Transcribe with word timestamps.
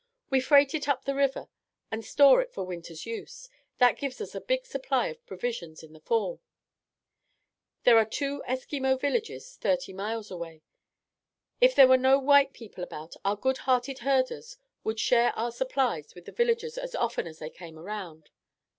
We 0.31 0.39
freight 0.41 0.73
it 0.73 0.87
up 0.87 1.05
the 1.05 1.13
river 1.13 1.47
and 1.91 2.03
store 2.03 2.41
it 2.41 2.51
for 2.51 2.63
winter's 2.65 3.05
use. 3.05 3.47
That 3.77 3.99
gives 3.99 4.19
us 4.19 4.33
a 4.33 4.41
big 4.41 4.65
supply 4.65 5.09
of 5.09 5.23
provisions 5.27 5.83
in 5.83 5.93
the 5.93 5.99
fall. 5.99 6.41
There 7.83 7.99
are 7.99 8.05
two 8.05 8.41
Eskimo 8.47 8.99
villages 8.99 9.57
thirty 9.57 9.93
miles 9.93 10.31
away. 10.31 10.63
If 11.59 11.75
there 11.75 11.87
were 11.87 11.97
no 11.97 12.17
white 12.17 12.51
people 12.51 12.83
about, 12.83 13.13
our 13.23 13.35
good 13.35 13.59
hearted 13.69 13.99
herders 13.99 14.57
would 14.83 14.99
share 14.99 15.33
our 15.37 15.51
supplies 15.51 16.15
with 16.15 16.25
the 16.25 16.31
villagers 16.31 16.79
as 16.79 16.95
often 16.95 17.27
as 17.27 17.37
they 17.37 17.51
came 17.51 17.77
around. 17.77 18.31